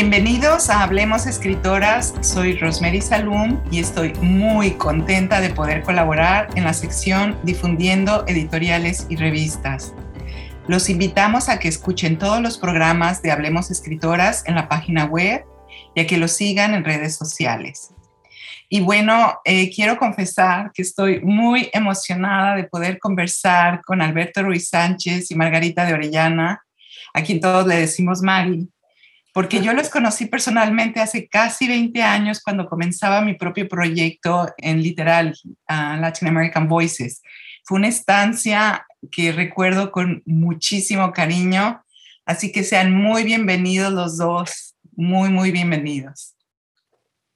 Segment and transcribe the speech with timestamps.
[0.00, 2.14] bienvenidos a Hablemos Escritoras.
[2.22, 9.06] Soy Rosemary Salum y estoy muy contenta de poder colaborar en la sección Difundiendo Editoriales
[9.10, 9.92] y Revistas.
[10.68, 15.44] Los invitamos a que escuchen todos los programas de Hablemos Escritoras en la página web
[15.94, 17.92] y a que los sigan en redes sociales.
[18.70, 24.66] Y bueno, eh, quiero confesar que estoy muy emocionada de poder conversar con Alberto Ruiz
[24.70, 26.64] Sánchez y Margarita de Orellana,
[27.12, 28.66] a quien todos le decimos Mari,
[29.32, 34.82] porque yo los conocí personalmente hace casi 20 años cuando comenzaba mi propio proyecto en
[34.82, 37.22] literal uh, Latin American Voices.
[37.64, 41.84] Fue una estancia que recuerdo con muchísimo cariño,
[42.26, 46.34] así que sean muy bienvenidos los dos, muy, muy bienvenidos.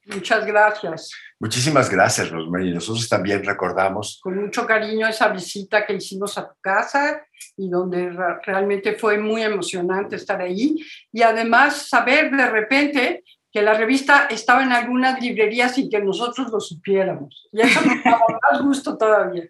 [0.05, 1.11] Muchas gracias.
[1.39, 2.73] Muchísimas gracias, Rosemary.
[2.73, 4.19] Nosotros también recordamos.
[4.23, 7.25] Con mucho cariño esa visita que hicimos a tu casa
[7.57, 8.09] y donde
[8.43, 10.75] realmente fue muy emocionante estar ahí.
[11.11, 16.49] Y además saber de repente que la revista estaba en algunas librerías y que nosotros
[16.51, 17.47] lo supiéramos.
[17.51, 19.43] Y eso nos daba más gusto todavía.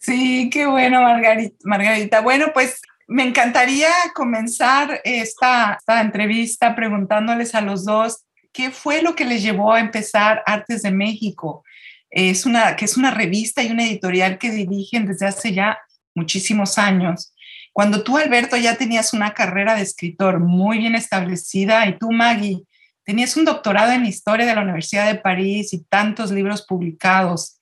[0.00, 1.56] Sí, qué bueno, Margarita.
[1.64, 2.20] Margarita.
[2.20, 8.25] Bueno, pues me encantaría comenzar esta, esta entrevista preguntándoles a los dos
[8.56, 11.62] ¿Qué fue lo que les llevó a empezar Artes de México?
[12.08, 15.76] Es una, que es una revista y una editorial que dirigen desde hace ya
[16.14, 17.34] muchísimos años.
[17.74, 22.62] Cuando tú, Alberto, ya tenías una carrera de escritor muy bien establecida y tú, Maggie,
[23.04, 27.58] tenías un doctorado en historia de la Universidad de París y tantos libros publicados.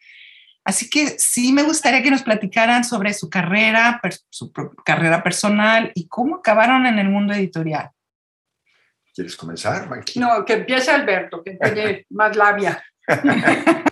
[0.64, 4.52] Así que sí me gustaría que nos platicaran sobre su carrera, su
[4.84, 7.90] carrera personal y cómo acabaron en el mundo editorial.
[9.14, 12.82] ¿Quieres comenzar, No, que empiece Alberto, que tiene más labia.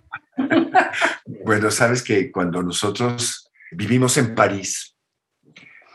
[1.45, 4.97] bueno, sabes que cuando nosotros vivimos en París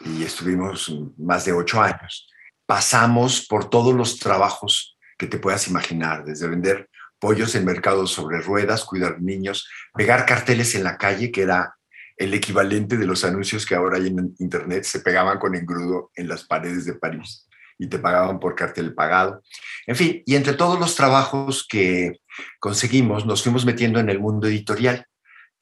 [0.06, 2.30] y estuvimos más de ocho años,
[2.66, 6.90] pasamos por todos los trabajos que te puedas imaginar, desde vender
[7.20, 11.76] pollos en mercados sobre ruedas, cuidar niños, pegar carteles en la calle, que era
[12.16, 16.30] el equivalente de los anuncios que ahora hay en Internet, se pegaban con engrudo en
[16.30, 17.47] las paredes de París
[17.78, 19.44] y te pagaban por cartel pagado.
[19.86, 22.20] En fin, y entre todos los trabajos que
[22.60, 25.06] conseguimos, nos fuimos metiendo en el mundo editorial,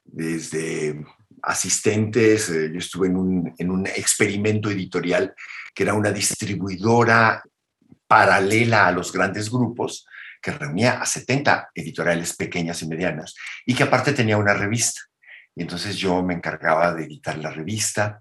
[0.04, 1.04] desde
[1.42, 5.34] asistentes, eh, yo estuve en un, en un experimento editorial
[5.74, 7.42] que era una distribuidora
[8.06, 10.06] paralela a los grandes grupos,
[10.40, 13.34] que reunía a 70 editoriales pequeñas y medianas,
[13.64, 15.00] y que aparte tenía una revista.
[15.54, 18.18] Y entonces yo me encargaba de editar la revista.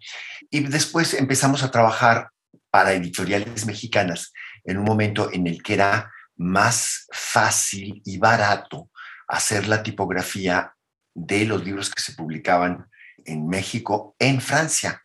[0.50, 2.30] Y después empezamos a trabajar
[2.76, 4.34] para editoriales mexicanas
[4.66, 8.90] en un momento en el que era más fácil y barato
[9.30, 10.74] hacer la tipografía
[11.14, 12.86] de los libros que se publicaban
[13.24, 15.02] en México, en Francia.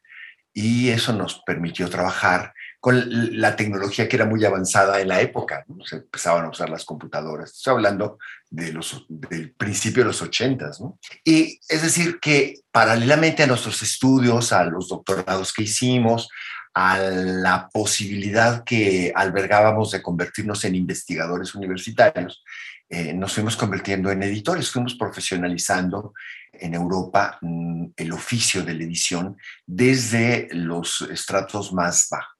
[0.52, 5.64] Y eso nos permitió trabajar con la tecnología que era muy avanzada en la época.
[5.84, 7.52] Se empezaban a usar las computadoras.
[7.52, 8.18] Estoy hablando
[8.50, 10.82] del principio de los ochentas.
[11.22, 16.28] Y es decir, que paralelamente a nuestros estudios, a los doctorados que hicimos,
[16.74, 22.44] a la posibilidad que albergábamos de convertirnos en investigadores universitarios,
[22.88, 26.12] eh, nos fuimos convirtiendo en editores, fuimos profesionalizando
[26.52, 32.36] en Europa mm, el oficio de la edición desde los estratos más bajos.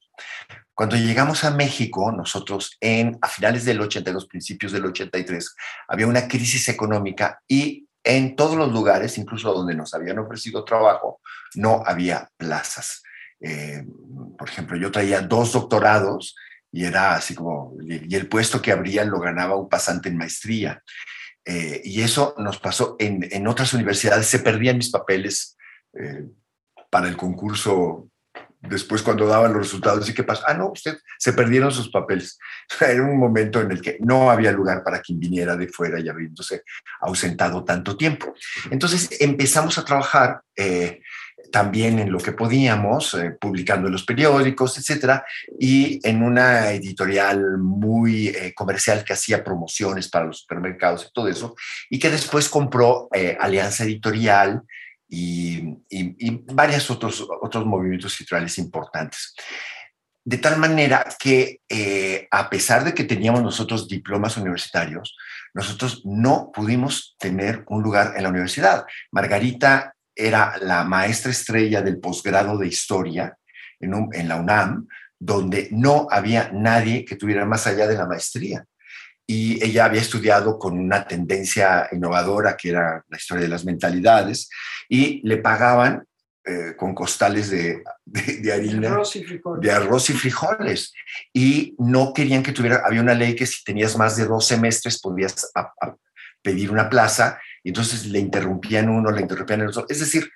[0.74, 5.54] Cuando llegamos a México, nosotros en, a finales del 82, principios del 83,
[5.88, 11.20] había una crisis económica y en todos los lugares, incluso donde nos habían ofrecido trabajo,
[11.54, 13.02] no había plazas.
[13.40, 13.84] Eh,
[14.40, 16.34] por ejemplo, yo traía dos doctorados
[16.72, 20.82] y era así como, y el puesto que abrían lo ganaba un pasante en maestría.
[21.44, 25.58] Eh, y eso nos pasó en, en, otras universidades, se perdían mis papeles
[25.92, 26.24] eh,
[26.88, 28.08] para el concurso
[28.62, 32.38] después cuando daban los resultados y qué pasó, ah, no, usted se perdieron sus papeles.
[32.80, 36.08] Era un momento en el que no había lugar para quien viniera de fuera y
[36.08, 36.62] habiéndose
[37.00, 38.34] ausentado tanto tiempo.
[38.70, 40.40] Entonces empezamos a trabajar
[41.50, 45.24] también en lo que podíamos, eh, publicando en los periódicos, etcétera,
[45.58, 51.28] y en una editorial muy eh, comercial que hacía promociones para los supermercados y todo
[51.28, 51.54] eso,
[51.88, 54.62] y que después compró eh, Alianza Editorial
[55.08, 59.34] y, y, varios otros, otros movimientos editoriales importantes.
[60.22, 61.60] De tal manera que,
[62.30, 65.16] a pesar de que teníamos nosotros diplomas universitarios,
[65.54, 68.84] nosotros no pudimos tener un lugar en la universidad.
[69.10, 69.94] Margarita
[70.26, 73.36] era la maestra estrella del posgrado de historia
[73.80, 74.86] en, la UNAM,
[75.18, 78.64] donde no había nadie que tuviera más allá de la maestría.
[79.26, 84.48] Y ella había estudiado con una tendencia innovadora que era la historia de las mentalidades
[84.88, 86.04] y le pagaban
[86.44, 89.62] eh, con costales de, de, harina, Arroz y frijoles.
[89.62, 90.92] de arroz y frijoles.
[91.32, 95.00] Y no querían que tuviera, había una ley que si tenías más de dos semestres
[95.00, 95.96] podías a- a
[96.42, 99.86] pedir una plaza, y entonces le interrumpían uno, le interrumpían el otro.
[99.88, 100.30] Es decir,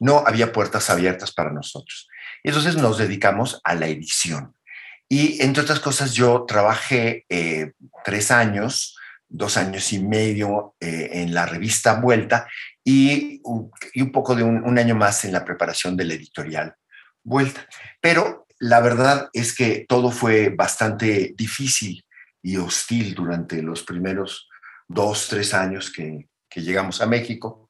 [0.00, 2.08] no había puertas abiertas para nosotros.
[2.42, 4.54] Entonces nos dedicamos a la edición.
[5.08, 7.72] Y entre otras cosas, yo trabajé eh,
[8.04, 8.96] tres años,
[9.28, 12.46] dos años y medio eh, en la revista Vuelta
[12.82, 13.42] y,
[13.92, 16.74] y un poco de un, un año más en la preparación de la editorial
[17.22, 17.66] Vuelta.
[18.00, 22.04] Pero la verdad es que todo fue bastante difícil
[22.42, 24.48] y hostil durante los primeros
[24.88, 27.68] dos, tres años que, que llegamos a México.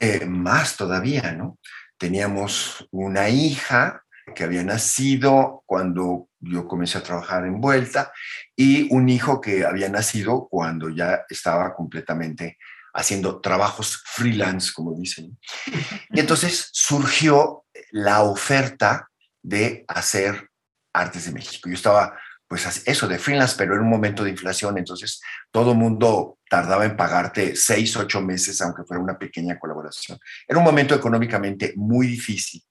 [0.00, 1.58] Eh, más todavía, ¿no?
[1.98, 4.04] Teníamos una hija
[4.34, 8.12] que había nacido cuando yo comencé a trabajar en Vuelta
[8.54, 12.58] y un hijo que había nacido cuando ya estaba completamente
[12.94, 15.38] haciendo trabajos freelance, como dicen.
[16.10, 19.08] Y entonces surgió la oferta
[19.42, 20.48] de hacer
[20.92, 21.68] artes de México.
[21.68, 25.20] Yo estaba, pues, eso de freelance, pero era un momento de inflación, entonces
[25.50, 30.18] todo el mundo tardaba en pagarte seis, ocho meses, aunque fuera una pequeña colaboración.
[30.46, 32.62] Era un momento económicamente muy difícil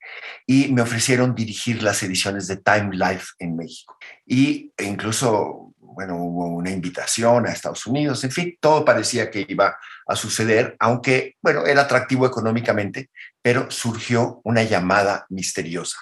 [0.45, 3.97] y me ofrecieron dirigir las ediciones de Time Life en México.
[4.25, 9.45] Y e incluso, bueno, hubo una invitación a Estados Unidos, en fin, todo parecía que
[9.47, 9.77] iba
[10.07, 13.09] a suceder, aunque, bueno, era atractivo económicamente,
[13.41, 15.97] pero surgió una llamada misteriosa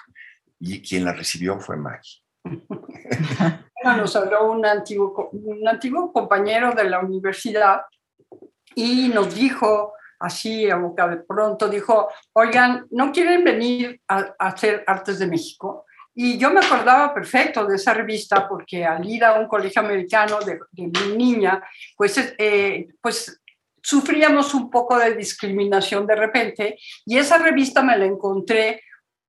[0.58, 2.22] y quien la recibió fue Maggie.
[3.86, 7.82] Bueno, nos habló un antiguo, un antiguo compañero de la universidad
[8.74, 14.48] y nos dijo, así a boca de pronto, dijo, oigan, ¿no quieren venir a, a
[14.48, 15.86] hacer Artes de México?
[16.16, 20.40] Y yo me acordaba perfecto de esa revista porque al ir a un colegio americano
[20.40, 21.62] de, de mi niña,
[21.96, 23.40] pues, eh, pues
[23.80, 28.82] sufríamos un poco de discriminación de repente y esa revista me la encontré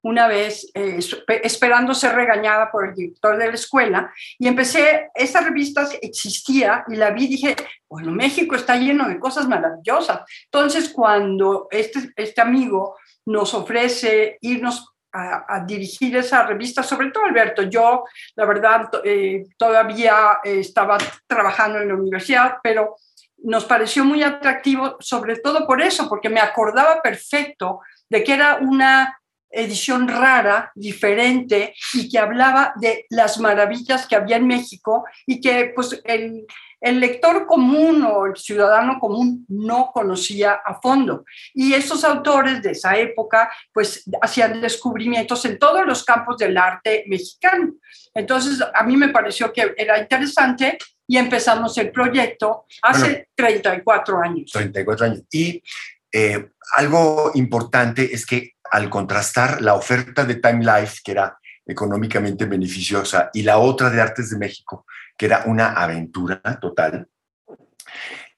[0.03, 0.99] una vez eh,
[1.43, 6.95] esperando ser regañada por el director de la escuela y empecé, esa revista existía y
[6.95, 7.55] la vi y dije,
[7.89, 10.21] bueno, México está lleno de cosas maravillosas.
[10.45, 17.63] Entonces, cuando este, este amigo nos ofrece irnos a, dirigir esa revista, sobre todo Alberto,
[17.63, 18.03] yo
[18.35, 22.97] la verdad eh, todavía estaba trabajando en la universidad, pero
[23.37, 27.79] nos pareció muy atractivo, sobre todo por eso, porque me acordaba perfecto
[28.09, 34.37] de que era una edición rara, diferente, y que hablaba de las maravillas que había
[34.37, 36.45] en México y que pues el,
[36.81, 41.25] el lector común o el ciudadano común no conocía a fondo.
[41.53, 47.05] Y estos autores de esa época pues hacían descubrimientos en todos los campos del arte
[47.07, 47.73] mexicano.
[48.13, 50.77] Entonces a mí me pareció que era interesante
[51.07, 54.51] y empezamos el proyecto hace bueno, 34 años.
[54.51, 55.21] 34 años.
[55.31, 55.63] Y
[56.11, 62.45] eh, algo importante es que al contrastar la oferta de Time Life, que era económicamente
[62.45, 64.85] beneficiosa, y la otra de Artes de México,
[65.17, 67.07] que era una aventura total,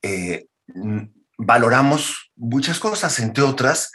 [0.01, 0.47] eh,
[1.37, 3.91] valoramos muchas cosas, entre otras,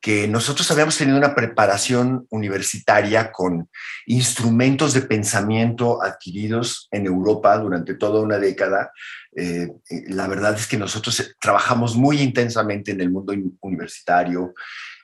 [0.00, 3.68] que nosotros habíamos tenido una preparación universitaria con
[4.06, 8.92] instrumentos de pensamiento adquiridos en Europa durante toda una década.
[9.34, 9.68] Eh,
[10.08, 14.54] la verdad es que nosotros trabajamos muy intensamente en el mundo universitario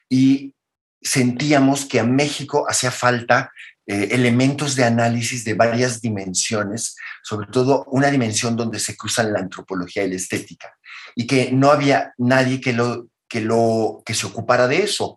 [0.09, 0.54] y
[1.05, 3.53] sentíamos que a México hacía falta
[3.87, 9.41] eh, elementos de análisis de varias dimensiones, sobre todo una dimensión donde se cruzan la
[9.41, 10.75] antropología y la estética,
[11.15, 15.17] y que no había nadie que lo que, lo, que se ocupara de eso.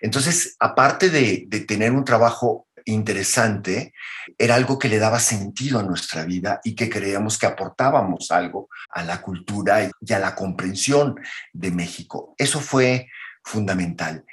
[0.00, 3.92] Entonces, aparte de, de tener un trabajo interesante,
[4.38, 8.68] era algo que le daba sentido a nuestra vida y que creíamos que aportábamos algo
[8.90, 11.20] a la cultura y a la comprensión
[11.52, 12.34] de México.
[12.38, 13.08] Eso fue
[13.44, 14.24] fundamental.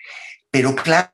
[0.56, 1.12] Pero claro,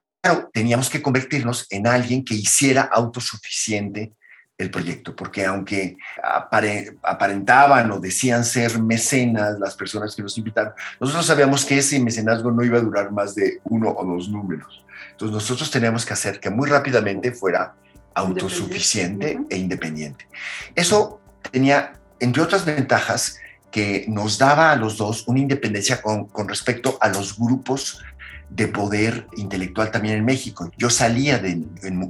[0.54, 4.14] teníamos que convertirnos en alguien que hiciera autosuficiente
[4.56, 5.98] el proyecto, porque aunque
[7.02, 12.52] aparentaban o decían ser mecenas las personas que nos invitaron, nosotros sabíamos que ese mecenazgo
[12.52, 14.86] no iba a durar más de uno o dos números.
[15.10, 17.74] Entonces nosotros teníamos que hacer que muy rápidamente fuera
[18.14, 20.28] autosuficiente e independiente.
[20.76, 21.20] Eso
[21.50, 23.40] tenía, entre otras ventajas,
[23.72, 28.04] que nos daba a los dos una independencia con, con respecto a los grupos
[28.52, 30.70] de poder intelectual también en México.
[30.78, 31.42] Yo salía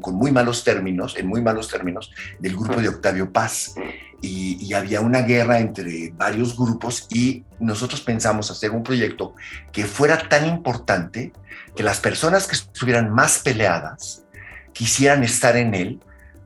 [0.02, 3.76] con muy malos términos, en muy malos términos, del grupo de Octavio Paz.
[4.24, 9.36] Y, había una guerra entre varios grupos y nosotros pensamos hacer un proyecto
[9.72, 11.34] que fuera tan importante
[11.76, 14.24] que las personas que estuvieran más peleadas
[14.72, 16.00] quisieran estar en él,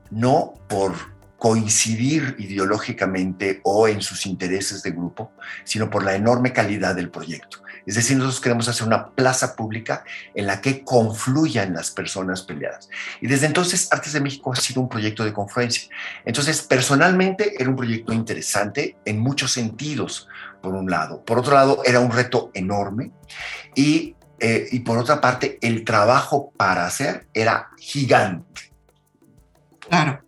[0.09, 0.93] no por
[1.37, 5.31] coincidir ideológicamente o en sus intereses de grupo,
[5.63, 10.03] sino por la enorme calidad del proyecto Es decir, nosotros queremos hacer una plaza pública
[10.33, 12.89] en la que confluyan las personas peleadas.
[13.21, 15.89] Y desde entonces, Artes de México ha sido un proyecto de confluencia.
[16.25, 20.27] Entonces, personalmente, era un proyecto interesante en muchos sentidos,
[20.61, 21.23] por un lado.
[21.23, 23.11] Por otro lado, era un reto enorme.
[23.75, 28.73] Y, eh, y por otra parte, el trabajo para hacer era gigante.
[29.87, 30.23] Claro,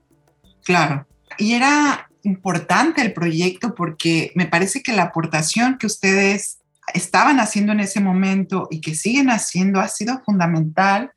[0.64, 1.08] claro.
[1.40, 6.57] Y era importante el proyecto porque me parece que la aportación que ustedes
[6.94, 11.12] estaban haciendo en ese momento y que siguen haciendo ha sido fundamental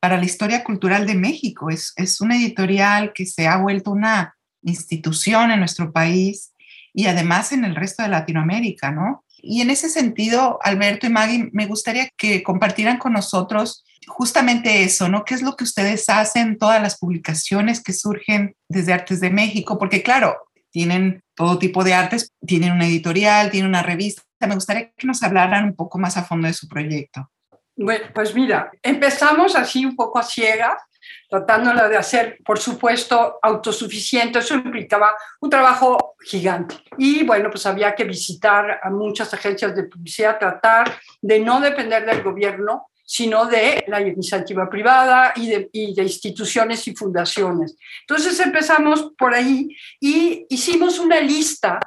[0.00, 1.70] para la historia cultural de México.
[1.70, 6.52] Es, es una editorial que se ha vuelto una institución en nuestro país
[6.92, 9.24] y además en el resto de Latinoamérica, ¿no?
[9.38, 15.08] Y en ese sentido, Alberto y Maggie, me gustaría que compartieran con nosotros justamente eso,
[15.08, 15.24] ¿no?
[15.24, 19.78] ¿Qué es lo que ustedes hacen, todas las publicaciones que surgen desde Artes de México?
[19.78, 20.36] Porque claro,
[20.70, 24.22] tienen todo tipo de artes, tienen una editorial, tienen una revista.
[24.46, 27.30] Me gustaría que nos hablaran un poco más a fondo de su proyecto.
[27.76, 30.80] Bueno, pues mira, empezamos así un poco a ciegas,
[31.28, 34.38] tratándola de hacer, por supuesto, autosuficiente.
[34.38, 36.76] Eso implicaba un trabajo gigante.
[36.98, 42.06] Y bueno, pues había que visitar a muchas agencias de publicidad, tratar de no depender
[42.06, 47.76] del gobierno, sino de la iniciativa privada y de, instituciones y fundaciones.
[48.00, 49.68] Entonces empezamos por ahí
[50.00, 51.78] y hicimos una lista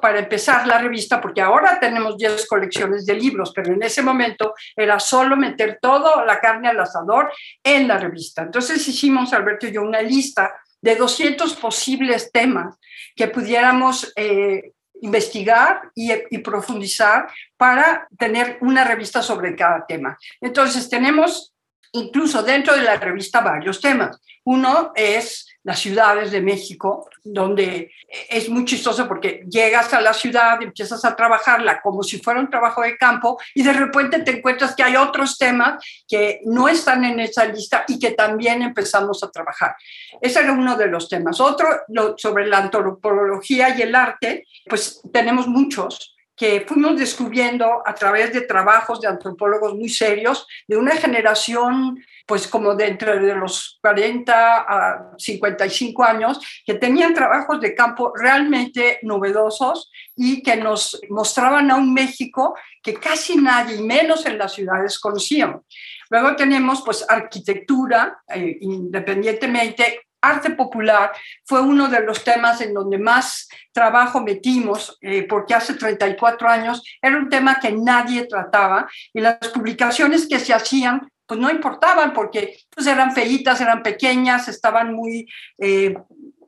[0.00, 4.54] para empezar la revista, porque ahora tenemos 10 colecciones de libros, pero en ese momento
[4.74, 8.42] era solo meter toda la carne al asador en la revista.
[8.42, 12.76] Entonces hicimos, Alberto y yo, una lista de 200 posibles temas
[13.14, 14.72] que pudiéramos eh,
[15.02, 20.18] investigar y, y, profundizar para tener una revista sobre cada tema.
[20.40, 21.54] Entonces, tenemos
[21.92, 24.20] incluso dentro de la revista varios temas.
[24.44, 27.90] Uno es las ciudades de México, donde
[28.28, 32.48] es muy chistoso porque llegas a la ciudad, empiezas a trabajarla como si fuera un
[32.48, 37.04] trabajo de campo y de repente te encuentras que hay otros temas que no están
[37.04, 39.76] en esa lista y que también empezamos a trabajar.
[40.20, 41.40] Ese era uno de los temas.
[41.40, 41.68] Otro
[42.16, 48.40] sobre la antropología y el arte, pues tenemos muchos que fuimos descubriendo a través de
[48.40, 55.12] trabajos de antropólogos muy serios, de una generación, pues como de entre los 40 a
[55.18, 61.92] 55 años, que tenían trabajos de campo realmente novedosos y que nos mostraban a un
[61.92, 65.66] México que casi nadie, menos en las ciudades, conocíamos.
[66.08, 71.12] Luego tenemos pues arquitectura, eh, independientemente arte popular
[71.44, 76.82] fue uno de los temas en donde más trabajo metimos, eh, porque hace 34 años
[77.00, 82.12] era un tema que nadie trataba y las publicaciones que se hacían pues no importaban
[82.12, 85.26] porque pues eran feitas, eran pequeñas, estaban muy...
[85.58, 85.94] Eh,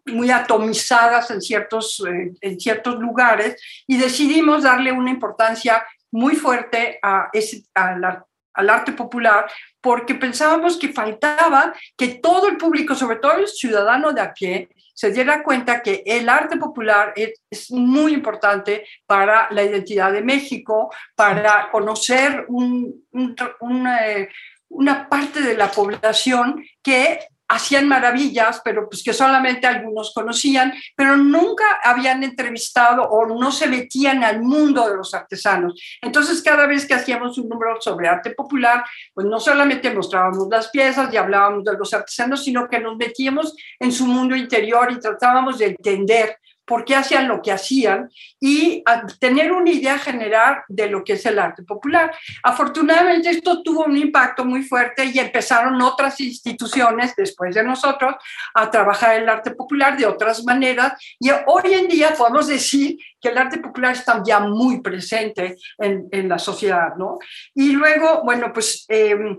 [0.07, 3.55] muy atomizadas en ciertos, eh, en ciertos lugares
[3.87, 10.15] y decidimos darle una importancia muy fuerte a, ese, a la al arte popular porque
[10.15, 15.11] pensábamos que faltaba que todo el público, sobre todo el ciudadano de a pie, se
[15.11, 21.71] diera cuenta que el arte popular es, muy importante para la identidad de México, para
[21.71, 24.29] conocer eh,
[24.69, 27.21] una parte de la población que
[27.53, 33.67] hacían maravillas, pero pues que solamente algunos conocían, pero nunca habían entrevistado o no se
[33.67, 35.81] metían al mundo de los artesanos.
[36.01, 40.69] Entonces, cada vez que hacíamos un número sobre arte popular, pues no solamente mostrábamos las
[40.71, 44.99] piezas y hablábamos de los artesanos, sino que nos metíamos en su mundo interior y
[44.99, 48.83] tratábamos de entender por qué hacían lo que hacían y
[49.19, 52.15] tener una idea general de lo que es el arte popular.
[52.43, 58.15] Afortunadamente esto tuvo un impacto muy fuerte y empezaron otras instituciones después de nosotros
[58.55, 63.29] a trabajar el arte popular de otras maneras y hoy en día podemos decir que
[63.29, 67.19] el arte popular está ya muy presente en, en la sociedad, ¿no?
[67.55, 68.85] Y luego, bueno, pues...
[68.89, 69.39] Em,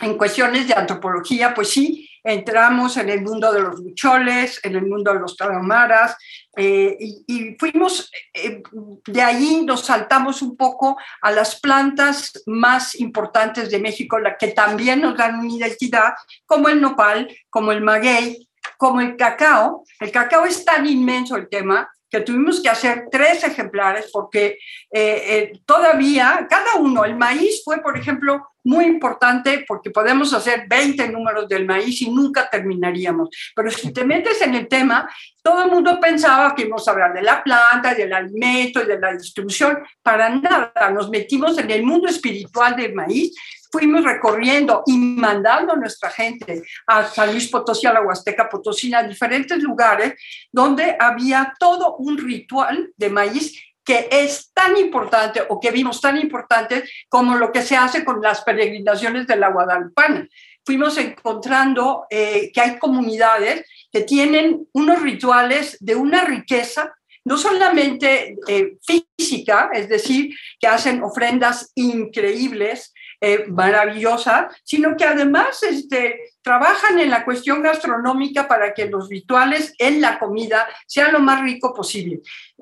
[0.00, 4.86] en cuestiones de antropología, pues sí, entramos en el mundo de los bucholes, en el
[4.86, 6.16] mundo de los taramaras,
[6.56, 6.96] eh,
[7.26, 8.62] y, fuimos, eh,
[9.06, 14.48] de ahí nos saltamos un poco a las plantas más importantes de México, la que
[14.48, 16.14] también nos dan una identidad,
[16.46, 19.84] como el nopal, como el maguey, como el cacao.
[20.00, 24.58] El cacao es tan inmenso el tema que tuvimos que hacer tres ejemplares porque
[24.90, 31.08] eh, todavía cada uno, el maíz fue, por ejemplo, muy importante porque podemos hacer 20
[31.08, 33.30] números del maíz y nunca terminaríamos.
[33.54, 35.08] Pero si te metes en el tema,
[35.42, 38.98] todo el mundo pensaba que íbamos a hablar de la planta, del alimento y de
[38.98, 39.78] la distribución.
[40.02, 43.34] Para nada, nos metimos en el mundo espiritual del maíz,
[43.70, 48.92] fuimos recorriendo y mandando a nuestra gente a San Luis Potosí, a la Huasteca Potosí,
[48.94, 50.14] a diferentes lugares
[50.52, 56.18] donde había todo un ritual de maíz que es tan importante o que vimos tan
[56.18, 60.28] importante como lo que se hace con las peregrinaciones de la Guadalupana.
[60.64, 66.92] Fuimos encontrando eh, que hay comunidades que tienen unos rituales de una riqueza
[67.24, 75.62] no solamente eh, física, es decir, que hacen ofrendas increíbles, eh, maravillosa, sino que además
[75.64, 81.20] este, trabajan en la cuestión gastronómica para que los rituales en la comida sean lo
[81.20, 82.20] más rico posible.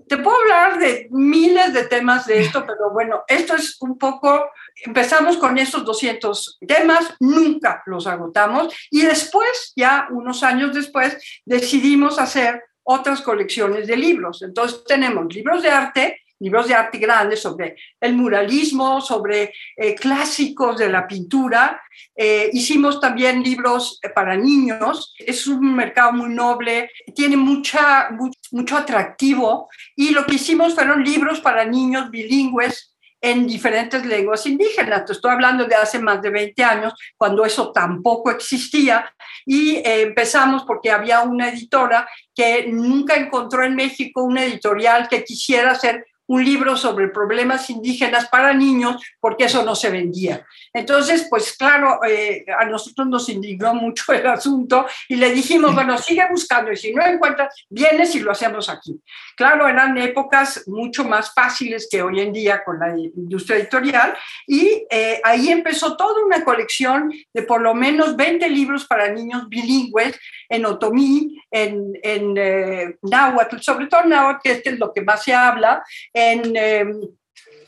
[0.09, 4.51] Te puedo hablar de miles de temas de esto, pero bueno, esto es un poco,
[4.85, 12.19] empezamos con estos 200 temas, nunca los agotamos y después, ya unos años después, decidimos
[12.19, 14.43] hacer otras colecciones de libros.
[14.43, 20.79] Entonces tenemos libros de arte, libros de arte grandes sobre el muralismo, sobre eh, clásicos
[20.79, 21.81] de la pintura.
[22.15, 25.15] Eh, hicimos también libros eh, para niños.
[25.19, 28.11] Es un mercado muy noble, tiene mucha,
[28.51, 29.69] mucho atractivo.
[29.95, 35.07] Y lo que hicimos fueron libros para niños bilingües en diferentes lenguas indígenas.
[35.07, 39.11] Te estoy hablando de hace más de 20 años, cuando eso tampoco existía.
[39.47, 45.73] Y empezamos porque había una editora que nunca encontró en México una editorial que quisiera
[45.73, 50.45] hacer un libro sobre problemas indígenas para niños, porque eso no se vendía.
[50.73, 55.97] Entonces, pues claro, eh, a nosotros nos indignó mucho el asunto y le dijimos, bueno,
[55.99, 59.01] sigue buscando y si no encuentras, vienes y lo hacemos aquí.
[59.37, 64.17] Claro, eran épocas mucho más fáciles que hoy en día con la industria editorial
[64.47, 69.49] y eh, ahí empezó toda una colección de por lo menos 20 libros para niños
[69.49, 70.19] bilingües
[70.49, 75.35] en otomí, en, en eh, náhuatl, sobre todo náhuatl, que es lo que más se
[75.35, 75.83] habla,
[76.17, 77.01] en, em,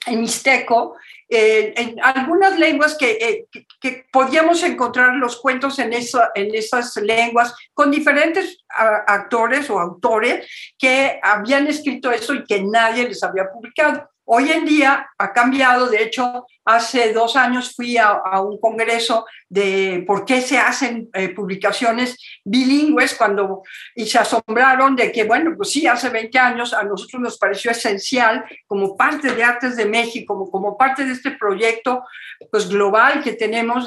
[0.06, 0.96] en mixteco,
[1.28, 6.96] eh, en algunas lenguas eh, que, que, podíamos encontrar los cuentos en, esa, en esas
[6.96, 8.64] lenguas con diferentes
[9.06, 14.08] actores o autores que habían escrito eso y que nadie les había publicado.
[14.30, 20.04] Hoy en día ha cambiado, de hecho, hace dos años fui a, un congreso de
[20.06, 23.62] por qué se hacen eh, publicaciones bilingües cuando,
[23.94, 27.70] y se asombraron de que, bueno, pues sí, hace 20 años a nosotros nos pareció
[27.70, 32.04] esencial como parte de Artes de México, como, parte de este proyecto
[32.50, 33.86] pues, global que tenemos,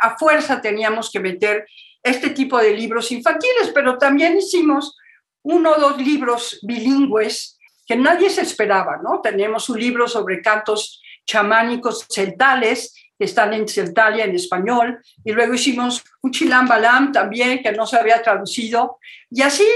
[0.00, 1.66] a fuerza teníamos que meter
[2.04, 4.96] este tipo de libros infantiles, pero también hicimos
[5.42, 7.58] uno o dos libros bilingües
[7.92, 9.20] que nadie se esperaba, ¿no?
[9.20, 15.52] Tenemos un libro sobre cantos chamánicos celtales que están en Celtalia en español, y luego
[15.52, 18.98] hicimos un chilam balam también que no se había traducido,
[19.30, 19.66] y así,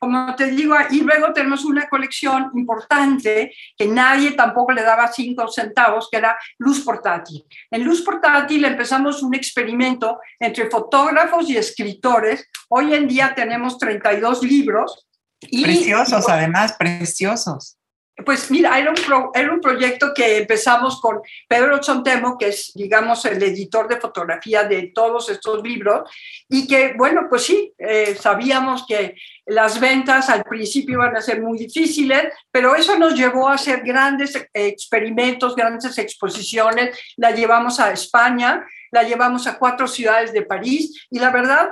[0.00, 5.46] como te digo, y luego tenemos una colección importante que nadie tampoco le daba cinco
[5.46, 7.44] centavos, que era Luz Portátil.
[7.70, 12.48] En Luz Portátil empezamos un experimento entre fotógrafos y escritores.
[12.68, 15.06] Hoy en día tenemos 32 libros
[15.50, 17.76] preciosos, además, preciosos.
[18.24, 23.24] Pues mira, era un, era un proyecto que empezamos con Pedro Chontemo, que es, digamos,
[23.24, 26.08] el editor de fotografía de todos estos libros,
[26.48, 31.42] y que, bueno, pues sí, eh, sabíamos que las ventas al principio iban a ser
[31.42, 37.90] muy difíciles, pero eso nos llevó a hacer grandes experimentos, grandes exposiciones, la llevamos a
[37.90, 41.70] España, la llevamos a cuatro ciudades de París, y la verdad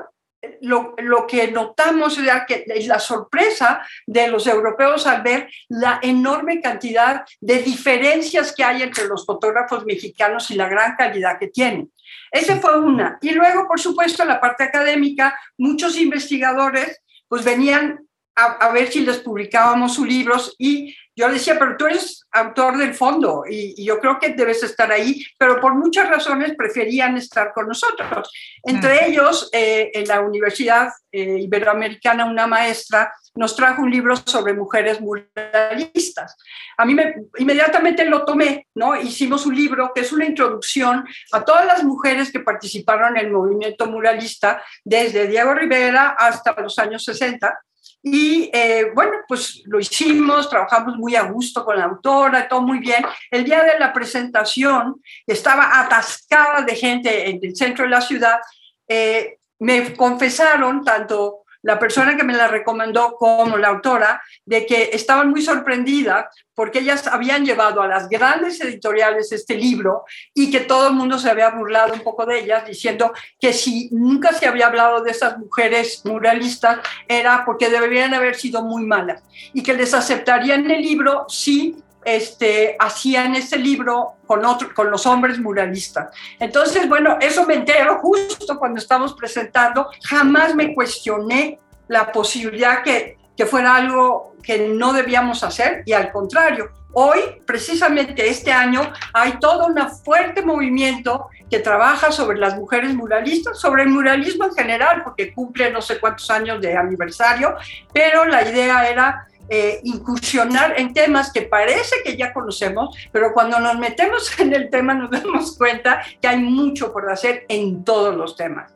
[0.60, 7.24] lo, lo, que notamos es la sorpresa de los europeos al ver la enorme cantidad
[7.40, 11.92] de diferencias que hay entre los fotógrafos mexicanos y la gran calidad que tienen.
[12.30, 13.18] Esa fue una.
[13.20, 18.00] Y luego, por supuesto, la parte académica, muchos investigadores pues venían
[18.34, 22.26] a, a ver si les publicábamos sus libros y yo le decía, pero tú eres
[22.32, 27.16] autor del fondo y, yo creo que debes estar ahí, pero por muchas razones preferían
[27.16, 28.30] estar con nosotros.
[28.62, 34.52] Entre ellos, eh, en la Universidad eh, Iberoamericana, una maestra nos trajo un libro sobre
[34.52, 36.36] mujeres muralistas.
[36.76, 38.94] A mí me, inmediatamente lo tomé, ¿no?
[39.00, 43.32] Hicimos un libro que es una introducción a todas las mujeres que participaron en el
[43.32, 47.58] movimiento muralista desde Diego Rivera hasta los años 60
[48.02, 52.80] y eh, bueno, pues lo hicimos, trabajamos muy a gusto con la autora, todo muy
[52.80, 53.04] bien.
[53.30, 58.40] El día de la presentación estaba atascada de gente en el centro de la ciudad.
[58.88, 64.90] Eh, me confesaron tanto la persona que me la recomendó como la autora, de que
[64.92, 70.60] estaban muy sorprendidas porque ellas habían llevado a las grandes editoriales este libro y que
[70.60, 74.46] todo el mundo se había burlado un poco de ellas, diciendo que si nunca se
[74.46, 79.22] había hablado de esas mujeres muralistas era porque deberían haber sido muy malas
[79.54, 84.42] y que les aceptarían el libro si este, hacían ese libro con,
[84.90, 86.14] los hombres muralistas.
[86.38, 89.88] Entonces, bueno, eso me entero justo cuando estamos presentando.
[90.04, 96.10] Jamás me cuestioné la posibilidad que que fuera algo que no debíamos hacer y al
[96.10, 102.94] contrario, hoy, precisamente este año, hay todo un fuerte movimiento que trabaja sobre las mujeres
[102.94, 107.54] muralistas, sobre el muralismo en general, porque cumple no sé cuántos años de aniversario,
[107.92, 113.58] pero la idea era eh, incursionar en temas que parece que ya conocemos, pero cuando
[113.60, 118.16] nos metemos en el tema nos damos cuenta que hay mucho por hacer en todos
[118.16, 118.72] los temas.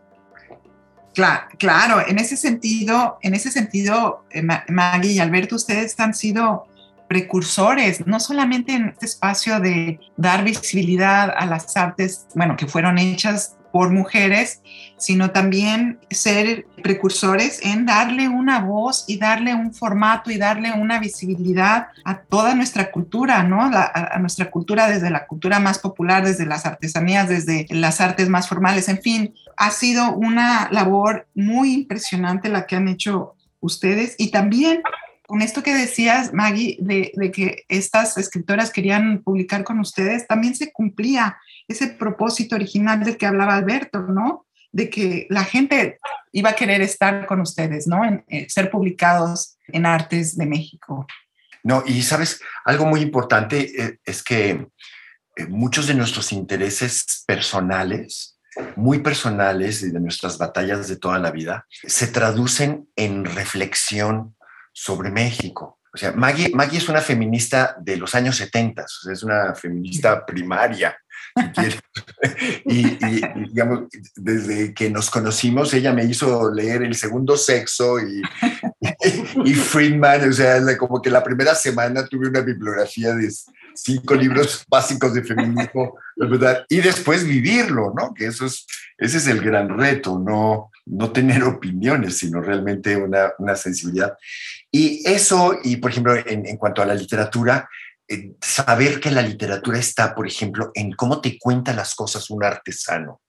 [1.59, 6.67] Claro, en ese sentido, en ese sentido, eh, Maggie y Alberto, ustedes han sido
[7.09, 12.99] precursores, no solamente en este espacio de dar visibilidad a las artes, bueno, que fueron
[12.99, 14.63] hechas por mujeres,
[14.97, 20.99] sino también ser precursores en darle una voz y darle un formato y darle una
[20.99, 23.61] visibilidad a toda nuestra cultura, ¿no?
[23.61, 28.49] a, nuestra cultura desde la cultura más popular, desde las artesanías, desde las artes más
[28.49, 34.31] formales, en fin, ha sido una labor muy impresionante la que han hecho ustedes y
[34.31, 34.81] también
[35.27, 40.55] con esto que decías, Maggie, de, de, que estas escritoras querían publicar con ustedes, también
[40.55, 41.37] se cumplía
[41.69, 44.47] ese propósito original del que hablaba Alberto, ¿no?
[44.73, 45.99] De que la gente
[46.33, 48.05] iba a querer estar con ustedes, ¿no?
[48.05, 51.07] En, eh, ser publicados en Artes de México.
[51.63, 54.51] No, y sabes, algo muy importante eh, es que
[55.37, 58.39] eh, muchos de nuestros intereses personales,
[58.77, 64.37] muy personales y de nuestras batallas de toda la vida, se traducen en reflexión
[64.73, 65.76] sobre México.
[65.97, 69.55] O sea, Maggie, Maggie es una feminista de los años 70, o sea, es una
[69.55, 70.95] feminista primaria.
[72.67, 72.99] y,
[73.49, 78.21] digamos, desde que nos conocimos, ella me hizo leer El Segundo Sexo y,
[79.43, 83.33] y, Friedman, o sea, como que la primera semana tuve una bibliografía de
[83.75, 86.67] cinco libros básicos de feminismo, ¿verdad?
[86.69, 88.13] Y después vivirlo, ¿no?
[88.13, 88.67] Que eso es,
[88.99, 94.17] ese es el gran reto, no, no tener opiniones, sino realmente una, una sensibilidad.
[94.71, 97.69] Y eso, y por ejemplo, en, en cuanto a la literatura,
[98.09, 102.45] eh, saber que la literatura está, por ejemplo, en cómo te cuenta las cosas un
[102.45, 103.21] artesano.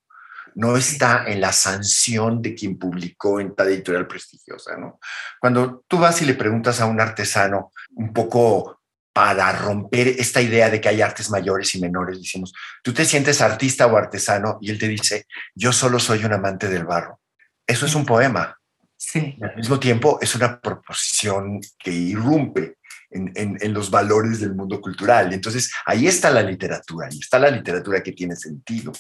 [0.54, 5.00] No está en la sanción de quien publicó en tal editorial prestigiosa, ¿no?
[5.39, 8.80] Cuando tú vas y le preguntas a un artesano un poco
[9.13, 13.41] para romper esta idea de que hay artes mayores y menores, decimos, ¿tú te sientes
[13.41, 14.60] artista o artesano?
[14.62, 17.20] Y él te dice, yo solo soy un amante del barro.
[17.68, 18.58] Eso es un poema.
[19.00, 19.38] Sí.
[19.44, 22.78] al mismo tiempo es una proposición que irrumpe
[23.12, 25.32] en, los valores del mundo cultural.
[25.34, 28.92] Entonces, ahí está la literatura, ahí está la literatura que tiene sentido.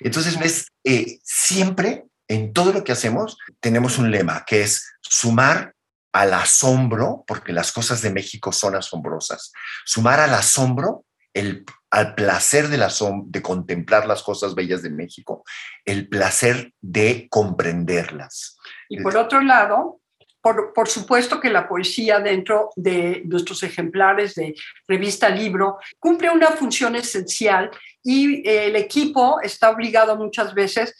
[0.00, 5.74] Entonces, ves, eh, siempre en todo lo que hacemos tenemos un lema que es sumar
[6.12, 9.52] al asombro, porque las cosas de México son asombrosas,
[9.84, 12.90] sumar al asombro, el, al placer de, la
[13.26, 15.44] de contemplar las cosas bellas de México,
[15.84, 18.56] el placer de comprenderlas.
[18.88, 20.00] Y por otro lado,
[20.40, 24.54] por, supuesto que la poesía dentro de nuestros ejemplares de
[24.86, 27.70] revista libro cumple una función esencial
[28.02, 30.94] y el equipo está obligado muchas veces,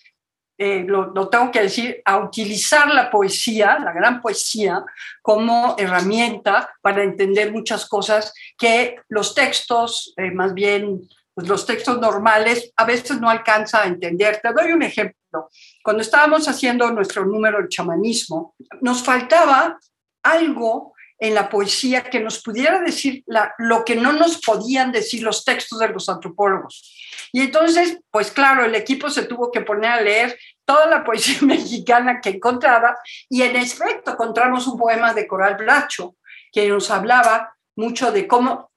[0.56, 4.84] eh, lo, tengo que decir, a utilizar la poesía, la gran poesía,
[5.20, 11.98] como herramienta para entender muchas cosas que los textos, eh, más bien pues los textos
[12.00, 14.40] normales, a veces no alcanza a entender.
[14.40, 15.50] Te doy un ejemplo.
[15.82, 19.76] Cuando estábamos haciendo nuestro número de chamanismo, nos faltaba
[20.22, 23.24] algo en la poesía que nos pudiera decir
[23.58, 26.92] lo que no nos podían decir los textos de los antropólogos.
[27.32, 31.38] Y entonces, pues claro, el equipo se tuvo que poner a leer toda la poesía
[31.42, 32.96] mexicana que encontraba
[33.28, 36.16] y en efecto encontramos un poema de Coral Bracho
[36.52, 38.70] que nos hablaba mucho de cómo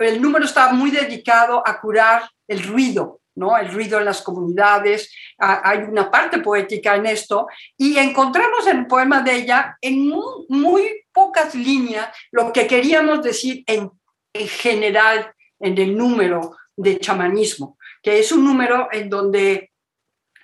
[0.00, 3.56] el número estaba muy dedicado a curar el ruido, ¿no?
[3.56, 8.86] El ruido en las comunidades, hay una parte poética en esto, y encontramos en el
[8.86, 10.08] poema de ella, en
[10.48, 13.90] muy, pocas líneas, lo que queríamos decir en,
[14.32, 19.72] en general en el número de chamanismo, que es un número en donde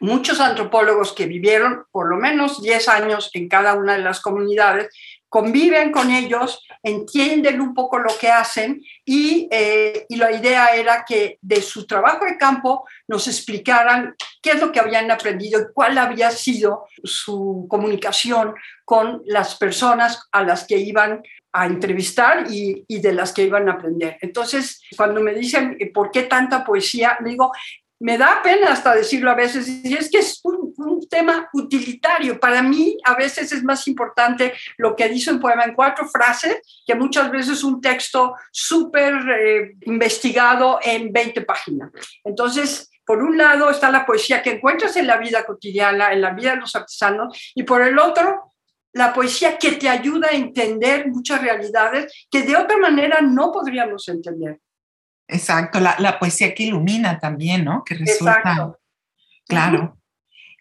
[0.00, 4.94] muchos antropólogos que vivieron por lo menos 10 años en cada una de las comunidades
[5.28, 11.38] conviven con ellos, entienden un poco lo que hacen eh, y, la idea era que
[11.42, 15.98] de su trabajo de campo nos explicaran qué es lo que habían aprendido y cuál
[15.98, 23.00] había sido su comunicación con las personas a las que iban a entrevistar y, y,
[23.00, 24.16] de las que iban a aprender.
[24.20, 27.18] Entonces, cuando me dicen, ¿por qué tanta poesía?
[27.24, 27.52] digo,
[28.00, 30.68] me da pena hasta decirlo a veces, y es que es un,
[31.08, 32.38] tema utilitario.
[32.38, 36.60] Para mí, a veces es más importante lo que dice un poema en cuatro frases
[36.86, 41.90] que muchas veces un texto súper eh, investigado en 20 páginas.
[42.24, 46.32] Entonces, por un lado está la poesía que encuentras en la vida cotidiana, en la
[46.32, 48.52] vida de los artesanos, y por el otro,
[48.92, 54.06] la poesía que te ayuda a entender muchas realidades que de otra manera no podríamos
[54.08, 54.60] entender.
[55.28, 57.84] Exacto, la, poesía que ilumina también, ¿no?
[57.84, 58.40] Que resulta.
[58.40, 58.80] Exacto.
[59.46, 59.98] Claro.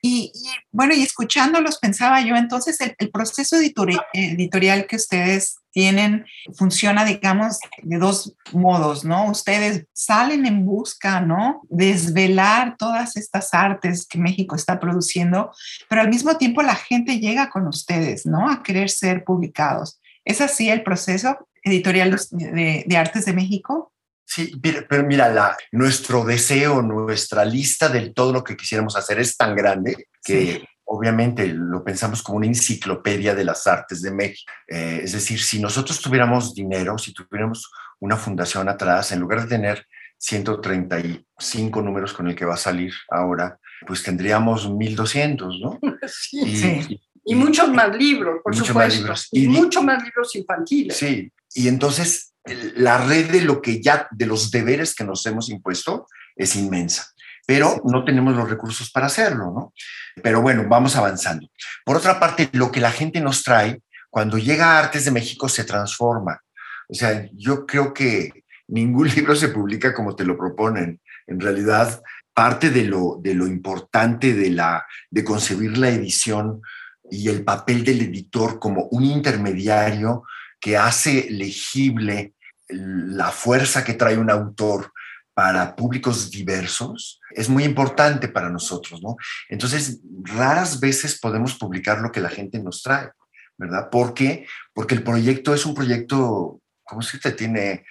[0.01, 0.31] Y,
[0.71, 6.25] bueno, y escuchándolos pensaba yo, entonces el, proceso editorial que ustedes tienen
[6.55, 9.29] funciona, digamos, de dos modos, ¿no?
[9.29, 11.61] Ustedes salen en busca, ¿no?
[11.69, 15.51] Desvelar todas estas artes que México está produciendo,
[15.89, 18.49] pero al mismo tiempo la gente llega con ustedes, ¿no?
[18.49, 19.99] A querer ser publicados.
[20.23, 23.91] ¿Es así el proceso editorial de, de Artes de México?
[24.29, 24.51] Sí,
[24.89, 29.55] pero mira, la, nuestro deseo, nuestra lista de todo lo que quisiéramos hacer es tan
[29.55, 34.51] grande que obviamente lo pensamos como una enciclopedia de las artes de México.
[34.67, 39.47] Eh, es decir, si nosotros tuviéramos dinero, si tuviéramos una fundación atrás, en lugar de
[39.47, 39.87] tener
[40.17, 45.79] 135 números con el que va a salir ahora, pues tendríamos 1200, ¿no?
[46.07, 47.01] Sí, y, sí.
[47.23, 48.79] y, muchos más libros, por supuesto.
[48.79, 49.27] Más libros.
[49.31, 50.97] Y, y muchos más libros infantiles.
[50.97, 52.33] Sí, y entonces
[52.75, 57.07] la red de lo que ya, de los deberes que nos hemos impuesto es inmensa,
[57.45, 59.73] pero no tenemos los recursos para hacerlo, ¿no?
[60.21, 61.47] Pero bueno, vamos avanzando.
[61.85, 65.47] Por otra parte, lo que la gente nos trae, cuando llega a Artes de México,
[65.49, 66.41] se transforma.
[66.89, 71.01] O sea, yo creo que ningún libro se publica como te lo proponen.
[71.27, 72.01] En realidad,
[72.33, 76.61] parte de lo, de lo importante de, la, de concebir la edición
[77.09, 80.23] y el papel del editor como un intermediario
[80.59, 82.33] que hace legible
[82.69, 84.91] la fuerza que trae un autor
[85.37, 89.17] para públicos diversos es muy importante para nosotros, ¿no?
[89.49, 93.11] Entonces, raras veces podemos publicar lo que la gente nos trae,
[93.55, 93.89] ¿verdad?
[93.91, 94.47] ¿Por qué?
[94.73, 97.85] Porque el proyecto es un proyecto, ¿cómo se te tiene?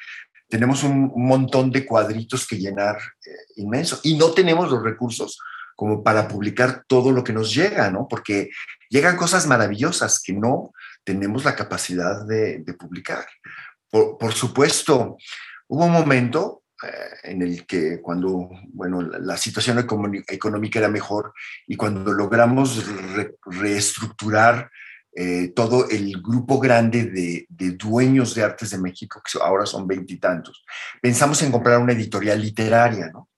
[0.49, 5.39] Tenemos un, montón de cuadritos que llenar eh, inmenso y no tenemos los recursos
[5.77, 8.09] como para publicar todo lo que nos llega, ¿no?
[8.09, 8.51] Porque
[8.91, 10.73] llegan cosas maravillosas que no
[11.05, 13.25] tenemos la capacidad de publicar.
[13.91, 15.17] Por, supuesto,
[15.69, 21.33] hubo un momento eh, en el que cuando, bueno, la, situación económica era mejor
[21.67, 22.85] y cuando logramos
[23.45, 24.71] reestructurar
[25.19, 30.63] eh, todo el grupo grande de, dueños de artes de México, que ahora son veintitantos,
[31.01, 33.31] pensamos en comprar una editorial literaria, ¿no?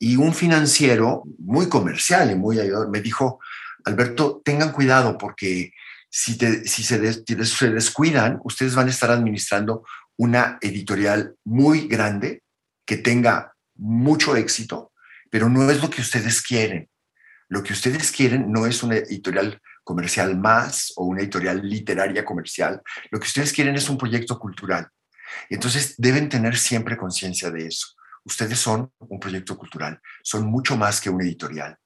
[0.00, 3.38] Y un financiero muy comercial y muy ayudador me dijo,
[3.84, 5.72] Alberto, tengan cuidado porque
[6.14, 9.86] si, se, se descuidan, ustedes van a estar administrando
[10.18, 12.42] una editorial muy grande
[12.84, 14.92] que tenga mucho éxito,
[15.30, 16.90] pero no es lo que ustedes quieren.
[17.48, 22.82] Lo que ustedes quieren no es una editorial comercial más o una editorial literaria comercial.
[23.10, 24.88] Lo que ustedes quieren es un proyecto cultural.
[25.48, 27.86] Entonces deben tener siempre conciencia de eso.
[28.24, 31.78] Ustedes son un proyecto cultural, son mucho más que una editorial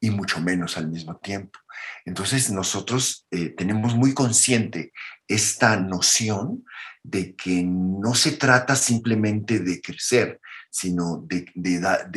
[0.00, 1.58] y mucho menos al mismo tiempo.
[2.04, 4.92] Entonces nosotros eh, tenemos muy consciente
[5.28, 6.64] esta noción
[7.02, 11.44] de que no se trata simplemente de crecer, sino de,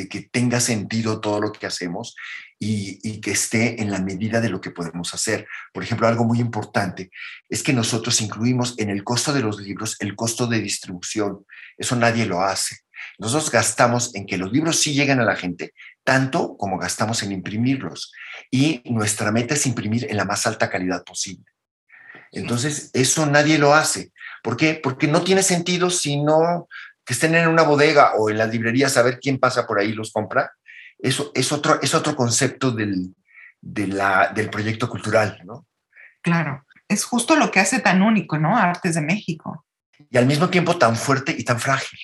[0.10, 2.16] que tenga sentido todo lo que hacemos
[2.60, 5.48] y, que esté en la medida de lo que podemos hacer.
[5.74, 7.12] Por ejemplo, algo muy importante
[7.50, 11.46] es que nosotros incluimos en el costo de los libros el costo de distribución.
[11.78, 12.78] Eso nadie lo hace.
[13.18, 17.32] Nosotros gastamos en que los libros sí lleguen a la gente, tanto como gastamos en
[17.32, 18.12] imprimirlos.
[18.52, 21.46] Y nuestra meta es imprimir en la más alta calidad posible.
[22.32, 24.12] Entonces, eso nadie lo hace.
[24.42, 24.80] ¿Por qué?
[24.82, 26.68] Porque no tiene sentido si no
[27.06, 29.94] que estén en una bodega o en la librería saber quién pasa por ahí y
[29.94, 30.52] los compra.
[30.98, 33.14] Eso es otro, es otro concepto del,
[33.62, 35.68] del proyecto cultural, ¿no?
[36.22, 38.58] Claro, es justo lo que hace tan único, ¿no?
[38.58, 39.66] Artes de México.
[40.10, 42.00] Y al mismo tiempo tan fuerte y tan frágil.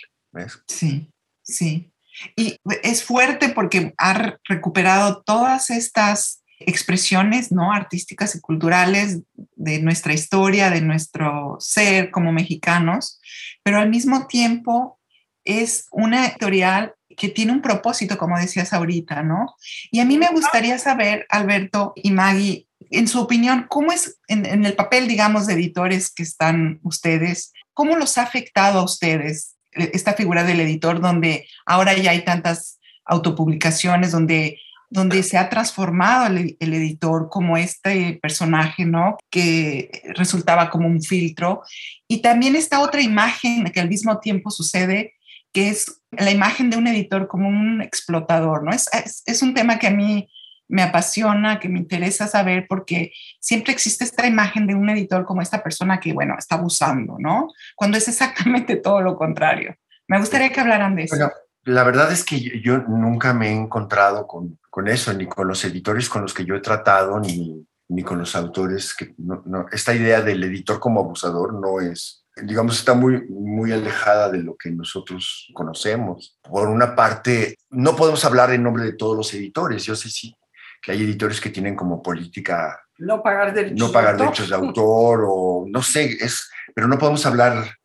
[0.67, 1.88] Sí, sí.
[2.35, 7.71] Y es fuerte porque ha recuperado todas estas expresiones ¿no?
[7.71, 9.21] artísticas y culturales
[9.55, 13.19] de nuestra historia, de nuestro ser como mexicanos,
[13.63, 14.99] pero al mismo tiempo
[15.45, 19.55] es una editorial que tiene un propósito, como decías ahorita, ¿no?
[19.91, 24.45] Y a mí me gustaría saber, Alberto y Maggie, en su opinión, ¿cómo es en,
[24.45, 29.55] en el papel, digamos, de editores que están ustedes, cómo los ha afectado a ustedes
[29.71, 36.27] esta figura del editor donde ahora ya hay tantas autopublicaciones, donde, donde se ha transformado
[36.27, 39.17] el, editor como este personaje, ¿no?
[39.29, 41.61] Que resultaba como un filtro.
[42.07, 45.13] Y también esta otra imagen que al mismo tiempo sucede,
[45.51, 48.71] que es la imagen de un editor como un explotador, ¿no?
[48.71, 48.87] Es,
[49.25, 50.29] es un tema que a mí
[50.69, 55.41] me apasiona, que me interesa saber, porque siempre existe esta imagen de un editor como
[55.41, 57.51] esta persona que, bueno, está abusando, ¿no?
[57.75, 59.75] Cuando es exactamente todo lo contrario.
[60.07, 61.15] Me gustaría que hablaran de eso.
[61.15, 61.31] Bueno,
[61.63, 65.65] la verdad es que yo, nunca me he encontrado con, con, eso, ni con los
[65.65, 68.93] editores con los que yo he tratado, ni, ni con los autores.
[68.93, 73.71] Que no, no, esta idea del editor como abusador no es, digamos, está muy, muy
[73.71, 76.37] alejada de lo que nosotros conocemos.
[76.43, 79.83] Por una parte, no podemos hablar en nombre de todos los editores.
[79.83, 80.35] Yo sé sí
[80.81, 84.37] que hay editores que tienen como política no pagar derechos, no pagar de, autor.
[84.37, 87.77] derechos de autor o no sé, es, pero no podemos hablar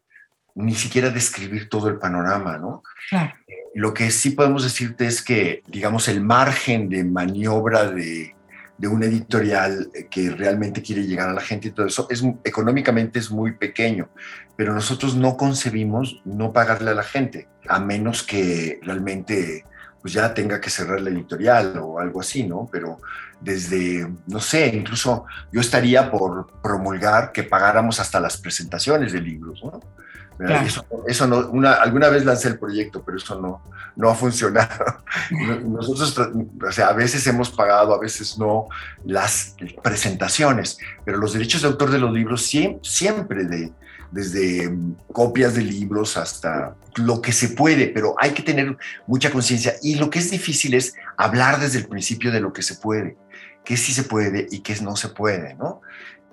[0.56, 2.82] ni siquiera describir todo el panorama, ¿no?
[3.10, 3.34] Claro.
[3.74, 8.34] Lo que sí podemos decirte es que, digamos, el margen de maniobra de,
[8.76, 13.18] de un editorial que realmente quiere llegar a la gente y todo eso, es, económicamente
[13.18, 14.08] es muy pequeño,
[14.56, 19.64] pero nosotros no concebimos no pagarle a la gente, a menos que realmente
[20.04, 22.68] pues ya tenga que cerrar la editorial o algo así, ¿no?
[22.70, 23.00] Pero
[23.40, 29.64] desde, no sé, incluso yo estaría por promulgar que pagáramos hasta las presentaciones de libros,
[29.64, 29.80] ¿no?
[30.36, 30.66] Claro.
[30.66, 33.62] Eso, eso, no, una, alguna vez lancé el proyecto, pero eso no,
[33.96, 35.02] no ha funcionado.
[35.64, 36.14] Nosotros,
[36.68, 38.68] o sea, a veces hemos pagado, a veces no,
[39.06, 43.72] las presentaciones, pero los derechos de autor de los libros siempre, siempre de,
[44.14, 44.72] desde
[45.12, 48.76] copias de libros hasta lo que se puede, pero hay que tener
[49.08, 49.74] mucha conciencia.
[49.82, 53.16] Y lo que es difícil es hablar desde el principio de lo que se puede,
[53.64, 55.80] qué sí se puede y qué no se puede, ¿no?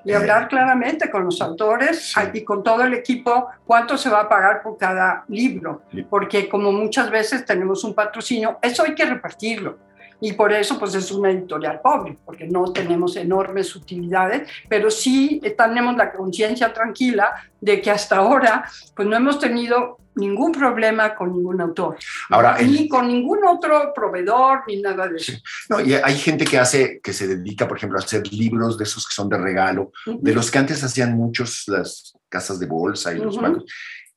[0.04, 2.20] y hablar claramente con los autores sí.
[2.34, 6.02] y con todo el equipo cuánto se va a pagar por cada libro, sí.
[6.02, 9.78] porque como muchas veces tenemos un patrocinio, eso hay que repartirlo.
[10.22, 15.42] Y por eso pues es una editorial pobre, porque no tenemos enormes utilidades, pero sí
[15.58, 18.64] tenemos la conciencia tranquila de que hasta ahora
[18.96, 21.98] pues no hemos tenido ningún problema con ningún autor.
[22.30, 22.90] Ahora, ni el...
[22.90, 25.32] con ningún otro proveedor, ni nada de eso.
[25.32, 25.42] Sí.
[25.70, 28.84] No, y hay gente que hace, que se dedica, por ejemplo, a hacer libros de
[28.84, 30.20] esos que son de regalo, uh -huh.
[30.22, 33.42] de los que antes hacían muchos las casas de bolsa y los uh -huh.
[33.42, 33.64] bancos,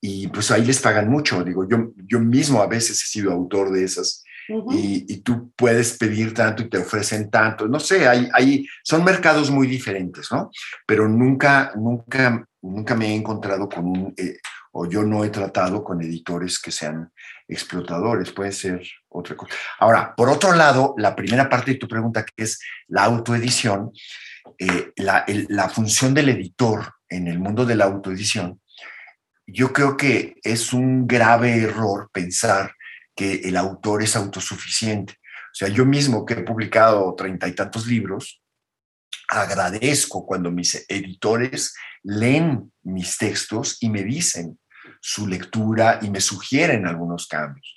[0.00, 1.42] y pues ahí les pagan mucho.
[1.44, 4.22] Digo, yo, yo mismo a veces he sido autor de esas.
[4.48, 7.66] Y, tú puedes pedir tanto y te ofrecen tanto.
[7.66, 10.50] No sé, hay, hay, son mercados muy diferentes, ¿no?
[10.86, 14.38] Pero nunca, nunca, nunca me he encontrado con un, eh,
[14.72, 17.10] o yo no he tratado con editores que sean
[17.48, 19.54] explotadores, puede ser otra cosa.
[19.78, 23.92] Ahora, por otro lado, la primera parte de tu pregunta, que es la autoedición,
[24.58, 28.60] eh, la, la función del editor en el mundo de la autoedición,
[29.46, 32.74] yo creo que es un grave error pensar
[33.14, 35.14] que el autor es autosuficiente.
[35.14, 38.42] O sea, yo mismo que he publicado treinta y tantos libros,
[39.28, 44.58] agradezco cuando mis editores leen mis textos y me dicen
[45.00, 47.74] su lectura y me sugieren algunos cambios.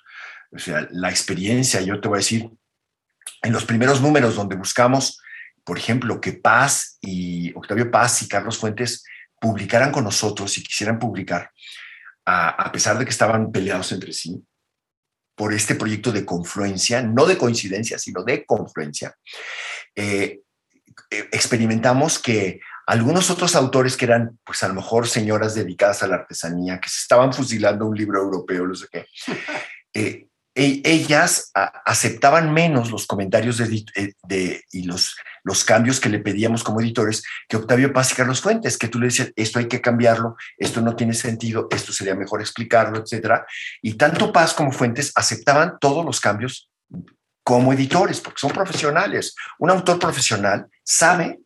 [0.52, 2.50] O sea, la experiencia, yo te voy a decir,
[3.42, 5.22] en los primeros números donde buscamos,
[5.64, 9.04] por ejemplo, que Paz y Octavio Paz y Carlos Fuentes
[9.40, 11.52] publicaran con nosotros y quisieran publicar,
[12.26, 14.44] a, pesar de que estaban peleados entre sí,
[15.38, 19.16] por este proyecto de confluencia, no de coincidencia, sino de confluencia,
[19.96, 20.42] eh,
[21.32, 26.16] experimentamos que algunos otros autores que eran, pues a lo mejor señoras dedicadas a la
[26.16, 29.06] artesanía, que se estaban fusilando un libro europeo, no sé qué,
[29.94, 30.27] eh,
[30.58, 33.86] ellas a, aceptaban menos los comentarios de,
[34.24, 38.42] de, y los, los cambios que le pedíamos como editores que Octavio Paz y Carlos
[38.42, 42.16] Fuentes, que tú le decías, esto hay que cambiarlo, esto no tiene sentido, esto sería
[42.16, 43.46] mejor explicarlo, etcétera.
[43.82, 46.70] Y tanto Paz como Fuentes aceptaban todos los cambios
[47.44, 49.36] como editores, porque son profesionales.
[49.60, 51.40] Un autor profesional sabe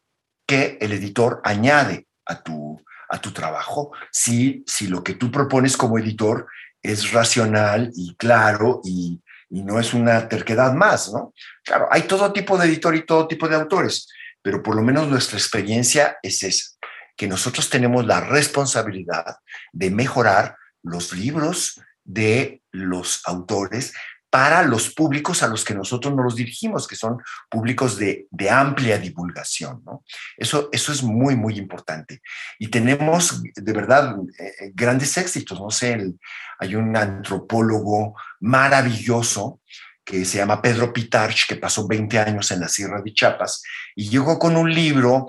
[0.48, 5.78] que el editor añade a tu, a tu trabajo si, si lo que tú propones
[5.78, 6.48] como editor
[6.82, 11.34] es racional y claro y, y, no es una terquedad más, ¿no?
[11.64, 14.08] Claro, hay todo tipo de editor y todo tipo de autores,
[14.42, 16.70] pero por lo menos nuestra experiencia es esa,
[17.16, 19.38] que nosotros tenemos la responsabilidad
[19.72, 23.94] de mejorar los libros de los autores
[24.32, 29.84] para los públicos a los que nosotros nos dirigimos, que son públicos de, amplia divulgación.
[29.86, 30.04] ¿no?
[30.38, 32.22] Eso, eso es muy, muy importante.
[32.58, 35.60] Y tenemos de verdad eh, grandes éxitos.
[35.60, 36.14] No sé,
[36.60, 39.60] hay un antropólogo maravilloso
[40.04, 43.62] que se llama Pedro Pitarch, que pasó 20 años en la Sierra de Chiapas
[43.96, 45.28] y llegó con un libro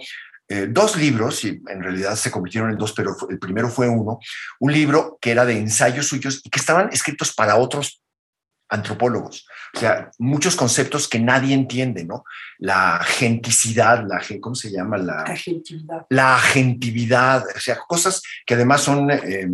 [0.49, 4.19] eh, dos libros, y en realidad se convirtieron en dos, pero el primero fue uno,
[4.59, 8.02] un libro que era de ensayos suyos y que estaban escritos para otros
[8.73, 9.46] antropólogos.
[9.75, 12.25] O sea, muchos conceptos que nadie entiende, ¿no?
[12.58, 14.96] La genticidad, la, ¿cómo se llama?
[14.96, 16.06] La agentividad.
[16.08, 19.48] La agentividad, o sea, cosas que además son, eh,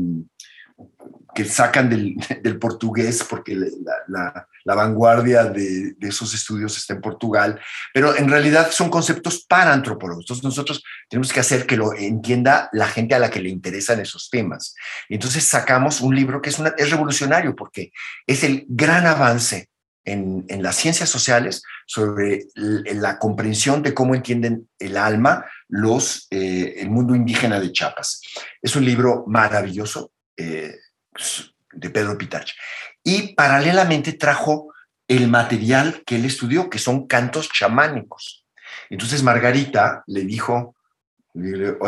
[1.34, 3.66] que sacan del, del, portugués, porque la,
[4.08, 7.60] la, la vanguardia de, de, esos estudios está en Portugal,
[7.92, 10.24] pero en realidad son conceptos para antropólogos.
[10.24, 14.00] Entonces nosotros tenemos que hacer que lo entienda la gente a la que le interesan
[14.00, 14.74] esos temas.
[15.08, 17.92] Y entonces sacamos un libro que es, una, es revolucionario porque
[18.26, 19.68] es el gran avance
[20.04, 26.76] en, en, las ciencias sociales sobre la comprensión de cómo entienden el alma los, eh,
[26.78, 28.22] el mundo indígena de Chiapas.
[28.62, 30.76] Es un libro maravilloso eh,
[31.72, 32.52] de Pedro Pitach.
[33.02, 34.72] Y paralelamente trajo
[35.06, 38.46] el material que él estudió, que son cantos chamánicos.
[38.90, 40.76] Entonces Margarita le dijo,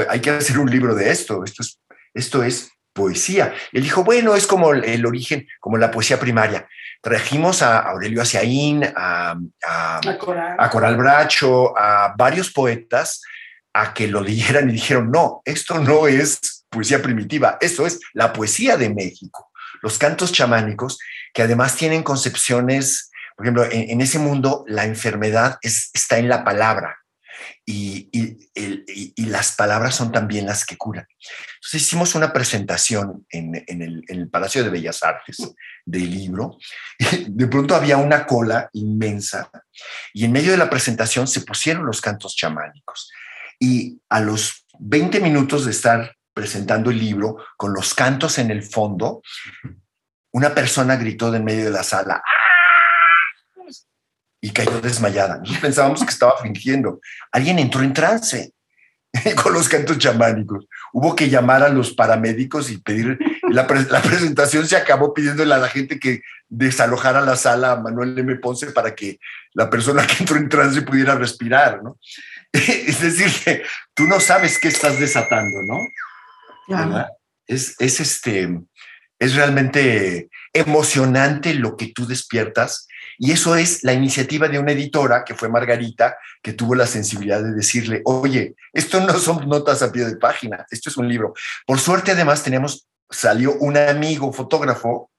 [0.09, 1.81] hay que hacer un libro de esto, esto es,
[2.15, 3.55] esto es poesía.
[3.73, 6.69] Él dijo, bueno, es como el, origen, como la poesía primaria.
[7.01, 10.01] Trajimos a Aurelio Aciaín, a, a,
[10.71, 10.97] Coral.
[10.97, 13.23] Bracho, a varios poetas
[13.73, 18.33] a que lo leyeran y dijeron, no, esto no es poesía primitiva, esto es la
[18.33, 19.51] poesía de México.
[19.83, 20.99] Los cantos chamánicos,
[21.35, 26.99] que además tienen concepciones, por ejemplo, en, ese mundo la enfermedad está en la palabra
[27.65, 28.11] y,
[29.17, 31.07] las palabras son también las que curan.
[31.55, 35.37] Entonces hicimos una presentación en, el, Palacio de Bellas Artes
[35.87, 36.59] del libro.
[37.29, 39.51] de pronto había una cola inmensa
[40.13, 43.11] y en medio de la presentación se pusieron los cantos chamánicos.
[43.59, 48.63] Y a los 20 minutos de estar presentando el libro con los cantos en el
[48.63, 49.21] fondo,
[50.33, 52.23] una persona gritó de en medio de la sala,
[54.41, 55.37] y cayó desmayada.
[55.37, 56.99] Nosotros pensábamos que estaba fingiendo.
[57.31, 58.55] Alguien entró en trance
[59.43, 60.65] con los cantos chamánicos.
[60.95, 63.19] Hubo que llamar a los paramédicos y pedir,
[63.51, 68.35] la, presentación se acabó pidiéndole a la gente que desalojara la sala a Manuel M.
[68.37, 69.19] Ponce para que
[69.53, 71.83] la persona que entró en trance pudiera respirar.
[72.53, 73.63] Es decir,
[73.93, 75.79] tú no sabes qué estás desatando, ¿no?
[77.47, 78.61] Es, es, este,
[79.19, 82.87] es realmente emocionante lo que tú despiertas
[83.23, 87.43] y eso es la iniciativa de una editora, que fue Margarita, que tuvo la sensibilidad
[87.43, 91.35] de decirle, oye, esto no son notas a pie de página, esto es un libro.
[91.67, 95.11] Por suerte, además, tenemos, salió un amigo fotógrafo,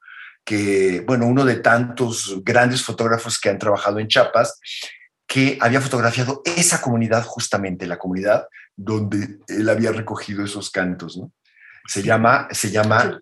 [0.44, 4.60] que, bueno, uno de tantos grandes fotógrafos que han trabajado en Chiapas,
[5.28, 11.32] que había fotografiado esa comunidad, justamente la comunidad donde él había recogido esos cantos, ¿no?
[11.86, 13.20] Se llama, se llama...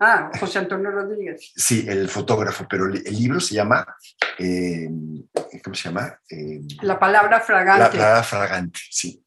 [0.00, 1.52] Ah, José Antonio Rodríguez.
[1.54, 3.86] Sí, el fotógrafo, pero el, libro se llama,
[4.38, 4.88] eh,
[5.62, 6.18] ¿cómo se llama?
[6.28, 7.82] Eh, la palabra fragante.
[7.84, 9.22] La palabra fragante, sí.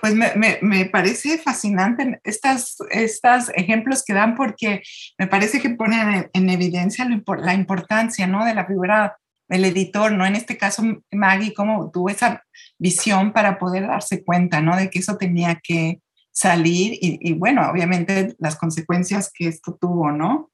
[0.00, 4.82] Pues me, me, parece fascinante estos estas ejemplos que dan porque
[5.18, 7.06] me parece que ponen en, evidencia
[7.38, 8.46] la importancia ¿no?
[8.46, 9.18] de la figura
[9.48, 10.26] del editor, ¿no?
[10.26, 10.82] En este caso,
[11.12, 12.42] Maggie, cómo tuvo esa
[12.78, 14.76] visión para poder darse cuenta, ¿no?
[14.76, 16.00] De que eso tenía que,
[16.36, 20.50] salir y, bueno, obviamente las consecuencias que esto tuvo, ¿no?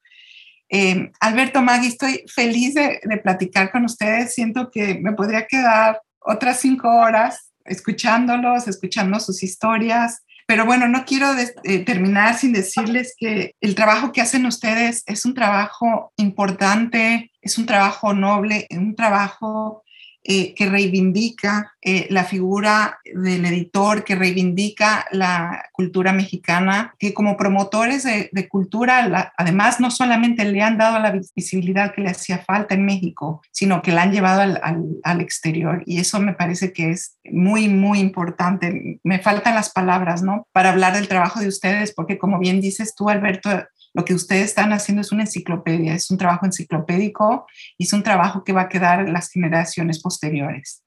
[0.69, 4.33] Eh, Alberto Magui, estoy feliz de, platicar con ustedes.
[4.33, 10.23] Siento que me podría quedar otras cinco horas escuchándolos, escuchando sus historias.
[10.47, 11.27] Pero bueno, no quiero
[11.65, 17.59] eh, terminar sin decirles que el trabajo que hacen ustedes es un trabajo importante, es
[17.59, 19.83] un trabajo noble, un trabajo
[20.25, 27.37] eh, que reivindica eh, la figura del editor, que reivindica la cultura mexicana, que como
[27.37, 32.75] promotores de, cultura, además no solamente le han dado la visibilidad que le hacía falta
[32.75, 34.61] en México, sino que la han llevado
[35.03, 35.83] al exterior.
[35.87, 39.01] Y eso me parece que es muy, muy importante.
[39.03, 40.47] Me faltan las palabras, ¿no?
[40.53, 43.51] Para hablar del trabajo de ustedes, porque como bien dices tú, Alberto,
[43.95, 48.03] lo que ustedes están haciendo es una enciclopedia, es un trabajo enciclopédico y es un
[48.03, 50.83] trabajo que va a quedar en las generaciones posteriores.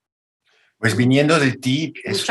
[0.77, 2.25] Pues viniendo de ti, es,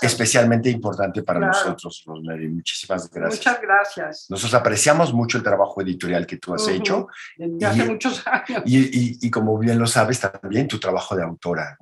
[0.00, 2.48] especialmente importante para nosotros, Rosemary.
[2.48, 3.38] Muchísimas gracias.
[3.40, 4.26] Muchas gracias.
[4.28, 7.08] Nosotros apreciamos mucho el trabajo editorial que tú has hecho.
[7.36, 8.62] Desde hace muchos años.
[8.64, 11.76] Y, y, como bien lo sabes, también tu trabajo de autora.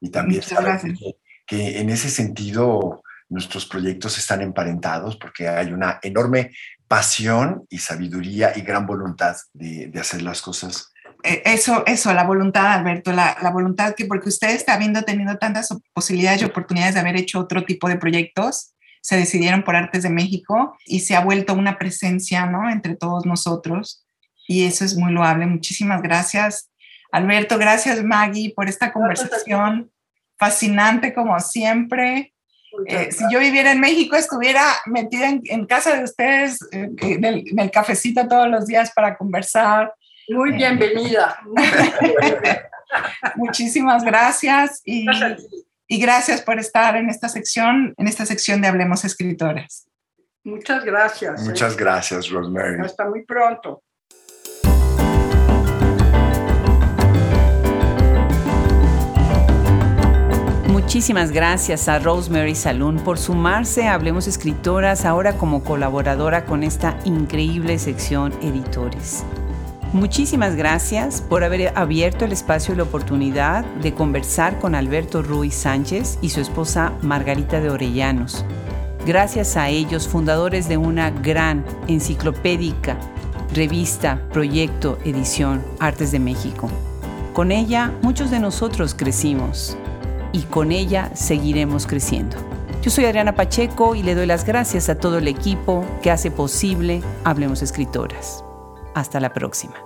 [0.00, 1.16] Y también sabes que,
[1.46, 6.52] que en ese sentido nuestros proyectos están emparentados porque hay una enorme
[6.88, 10.92] pasión y sabiduría y gran voluntad de, hacer las cosas.
[11.22, 15.68] E, eso, eso, la voluntad, Alberto, la, la, voluntad que porque ustedes habiendo tenido tantas
[15.92, 20.10] posibilidades y oportunidades de haber hecho otro tipo de proyectos, se decidieron por Artes de
[20.10, 22.70] México y se ha vuelto una presencia, ¿no?
[22.70, 24.04] Entre todos nosotros
[24.46, 25.46] y eso es muy loable.
[25.46, 26.70] Muchísimas gracias,
[27.12, 27.58] Alberto.
[27.58, 29.90] Gracias, Maggie, por esta conversación
[30.38, 32.33] fascinante como siempre.
[32.86, 37.70] Eh, si yo viviera en México, estuviera metida en, casa de ustedes, eh, en, el,
[37.70, 39.94] cafecito todos los días para conversar.
[40.28, 41.38] Muy eh, bienvenida.
[43.36, 45.06] Muchísimas gracias y,
[45.88, 49.88] y, gracias por estar en esta sección, en esta sección de Hablemos Escritores.
[50.44, 51.42] Muchas gracias.
[51.42, 52.80] Muchas gracias, Rosemary.
[52.82, 53.82] Hasta muy pronto.
[60.84, 66.98] Muchísimas gracias a Rosemary Saloon por sumarse a Hablemos Escritoras ahora como colaboradora con esta
[67.04, 69.24] increíble sección Editores.
[69.92, 75.54] Muchísimas gracias por haber abierto el espacio y la oportunidad de conversar con Alberto Ruiz
[75.54, 78.44] Sánchez y su esposa Margarita de Orellanos.
[79.06, 82.98] Gracias a ellos, fundadores de una gran enciclopédica
[83.52, 86.68] revista, proyecto, edición, Artes de México.
[87.32, 89.76] Con ella muchos de nosotros crecimos
[90.34, 92.36] y con ella seguiremos creciendo.
[92.82, 96.30] Yo soy Adriana Pacheco y le doy las gracias a todo el equipo que hace
[96.30, 98.44] posible Hablemos Escritoras.
[98.94, 99.76] Hasta la próxima.